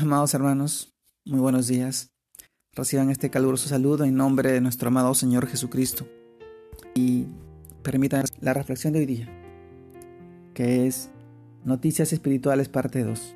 [0.00, 0.94] Amados hermanos,
[1.24, 2.12] muy buenos días.
[2.72, 6.06] Reciban este caluroso saludo en nombre de nuestro amado Señor Jesucristo.
[6.94, 7.26] Y
[7.82, 9.28] permitan la reflexión de hoy día,
[10.54, 11.10] que es
[11.64, 13.34] Noticias Espirituales parte 2.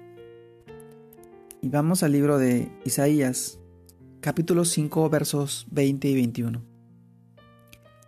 [1.62, 3.58] Y vamos al libro de Isaías,
[4.20, 6.62] capítulo 5, versos 20 y 21,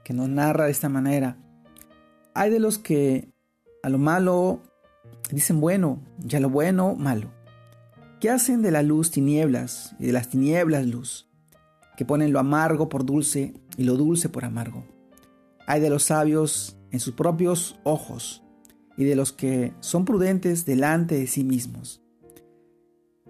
[0.04, 1.38] que nos narra de esta manera.
[2.34, 3.32] Hay de los que
[3.82, 4.62] a lo malo
[5.32, 7.32] dicen bueno, y a lo bueno malo
[8.24, 11.28] que hacen de la luz tinieblas y de las tinieblas luz,
[11.94, 14.82] que ponen lo amargo por dulce y lo dulce por amargo.
[15.66, 18.42] Hay de los sabios en sus propios ojos
[18.96, 22.00] y de los que son prudentes delante de sí mismos.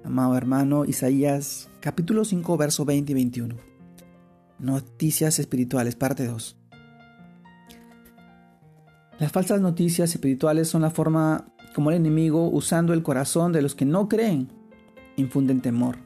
[0.05, 3.57] Amado hermano Isaías capítulo 5 verso 20 y 21.
[4.61, 6.57] Noticias espirituales parte 2.
[9.19, 13.75] Las falsas noticias espirituales son la forma como el enemigo usando el corazón de los
[13.75, 14.63] que no creen
[15.17, 15.97] infunden temor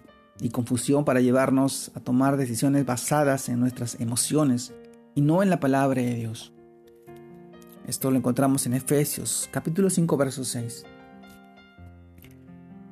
[0.40, 4.72] y confusión para llevarnos a tomar decisiones basadas en nuestras emociones
[5.14, 6.52] y no en la palabra de Dios.
[7.86, 10.84] Esto lo encontramos en Efesios capítulo 5 verso 6.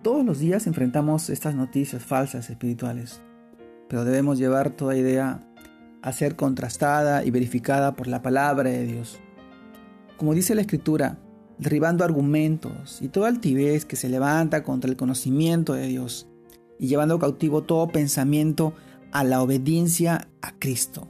[0.02, 3.20] Todos los días enfrentamos estas noticias falsas espirituales,
[3.88, 5.44] pero debemos llevar toda idea
[6.02, 9.18] a ser contrastada y verificada por la palabra de Dios.
[10.16, 11.18] Como dice la Escritura,
[11.58, 16.26] derribando argumentos y toda altivez que se levanta contra el conocimiento de Dios
[16.78, 18.74] y llevando cautivo todo pensamiento
[19.12, 21.08] a la obediencia a Cristo.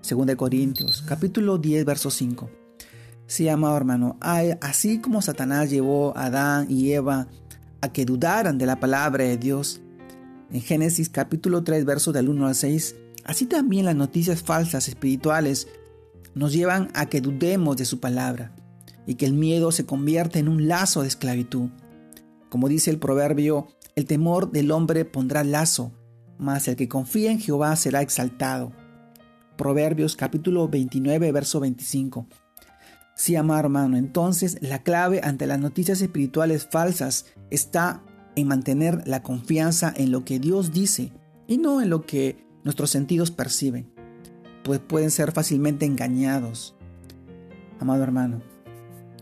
[0.00, 2.50] Según de Corintios, capítulo 10, verso 5.
[3.26, 7.28] Sí, amado hermano, así como Satanás llevó a Adán y Eva
[7.80, 9.80] a que dudaran de la palabra de Dios,
[10.50, 15.66] en Génesis capítulo 3, verso del 1 al 6, así también las noticias falsas espirituales
[16.34, 18.52] nos llevan a que dudemos de su palabra
[19.06, 21.70] y que el miedo se convierte en un lazo de esclavitud.
[22.48, 25.92] Como dice el proverbio, el temor del hombre pondrá lazo,
[26.38, 28.72] mas el que confía en Jehová será exaltado.
[29.56, 32.26] Proverbios capítulo 29, verso 25.
[33.14, 38.02] Sí, amado hermano, entonces la clave ante las noticias espirituales falsas está
[38.34, 41.12] en mantener la confianza en lo que Dios dice
[41.46, 43.92] y no en lo que nuestros sentidos perciben,
[44.64, 46.74] pues pueden ser fácilmente engañados.
[47.78, 48.42] Amado hermano,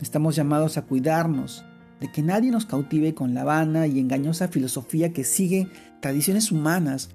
[0.01, 1.63] Estamos llamados a cuidarnos
[1.99, 5.67] de que nadie nos cautive con la vana y engañosa filosofía que sigue
[6.01, 7.09] tradiciones humanas,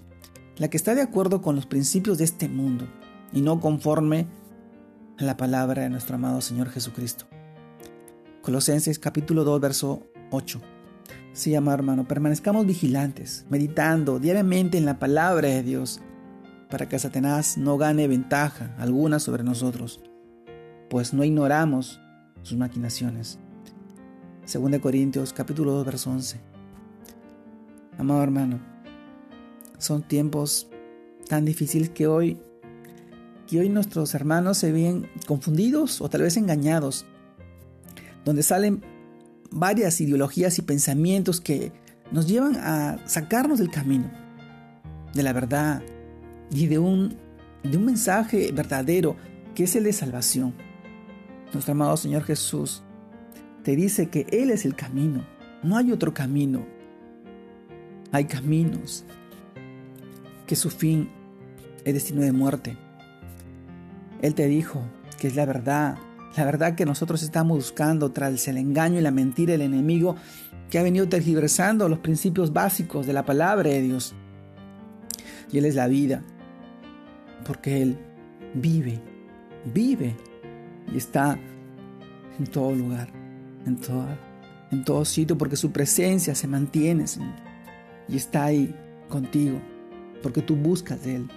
[0.56, 2.86] la que está de acuerdo con los principios de este mundo
[3.32, 4.28] y no conforme
[5.18, 7.26] a la palabra de nuestro amado Señor Jesucristo.
[8.40, 10.60] Colosenses capítulo 2 verso 8.
[11.32, 16.00] Sí, amado hermano, permanezcamos vigilantes, meditando diariamente en la palabra de Dios,
[16.70, 20.00] para que Satanás no gane ventaja alguna sobre nosotros,
[20.88, 22.00] pues no ignoramos
[22.42, 23.38] sus maquinaciones.
[24.52, 26.40] 2 Corintios capítulo 2 verso 11.
[27.98, 28.60] Amado hermano,
[29.78, 30.68] son tiempos
[31.28, 32.38] tan difíciles que hoy
[33.46, 37.06] que hoy nuestros hermanos se ven confundidos o tal vez engañados,
[38.24, 38.82] donde salen
[39.50, 41.72] varias ideologías y pensamientos que
[42.10, 44.10] nos llevan a sacarnos del camino,
[45.14, 45.82] de la verdad
[46.50, 47.16] y de un,
[47.62, 49.16] de un mensaje verdadero
[49.54, 50.54] que es el de salvación.
[51.52, 52.82] Nuestro amado Señor Jesús
[53.62, 55.24] te dice que Él es el camino,
[55.62, 56.64] no hay otro camino.
[58.12, 59.04] Hay caminos
[60.46, 61.10] que su fin
[61.84, 62.76] es destino de muerte.
[64.22, 64.80] Él te dijo
[65.18, 65.96] que es la verdad,
[66.36, 70.16] la verdad que nosotros estamos buscando tras el engaño y la mentira del enemigo
[70.70, 74.14] que ha venido tergiversando los principios básicos de la palabra de Dios.
[75.52, 76.22] Y Él es la vida,
[77.44, 77.98] porque Él
[78.54, 79.00] vive,
[79.72, 80.16] vive
[80.92, 81.38] y está
[82.38, 83.08] en todo lugar,
[83.64, 83.78] en,
[84.70, 87.34] en todo sitio, porque su presencia se mantiene, Señor,
[88.08, 88.74] y está ahí
[89.08, 89.60] contigo,
[90.22, 91.28] porque tú buscas de Él,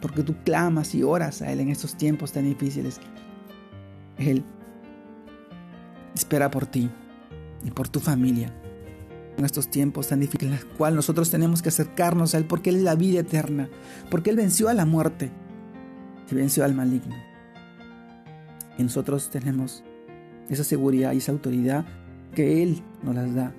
[0.00, 3.00] porque tú clamas y oras a Él en estos tiempos tan difíciles.
[4.18, 4.44] Él
[6.14, 6.90] espera por ti
[7.64, 8.52] y por tu familia
[9.36, 12.70] en estos tiempos tan difíciles, en los cuales nosotros tenemos que acercarnos a Él, porque
[12.70, 13.68] Él es la vida eterna,
[14.10, 15.30] porque Él venció a la muerte
[16.30, 17.16] y venció al maligno.
[18.78, 19.84] Y nosotros tenemos
[20.48, 21.84] esa seguridad y esa autoridad
[22.34, 23.54] que Él nos las da,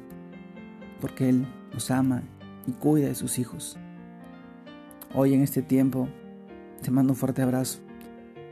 [1.02, 2.24] porque Él nos ama
[2.68, 3.78] y cuida de sus hijos.
[5.14, 6.08] Hoy en este tiempo
[6.82, 7.80] te mando un fuerte abrazo.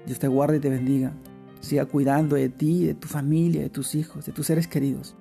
[0.06, 1.14] Dios te guarde y te bendiga.
[1.60, 5.16] Siga cuidando de ti, de tu familia, de tus hijos, de tus seres queridos.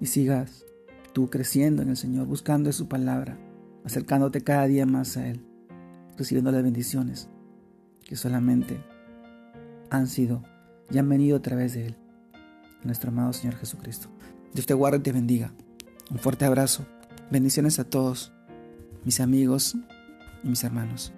[0.00, 0.64] Y sigas
[1.12, 3.38] tú creciendo en el Señor, buscando su palabra,
[3.84, 5.40] acercándote cada día más a Él,
[6.16, 7.28] recibiendo las bendiciones
[8.04, 8.78] que solamente
[9.90, 10.42] han sido
[10.90, 11.96] y han venido a través de Él,
[12.84, 14.08] nuestro amado Señor Jesucristo.
[14.54, 15.52] Dios te guarde y te bendiga.
[16.10, 16.86] Un fuerte abrazo.
[17.30, 18.32] Bendiciones a todos,
[19.04, 19.76] mis amigos
[20.42, 21.12] y mis hermanos.